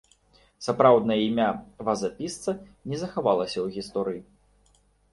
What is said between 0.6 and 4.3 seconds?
Сапраўднае імя вазапісца не захавалася ў гісторыі.